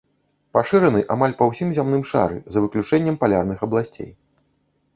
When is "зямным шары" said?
1.79-2.39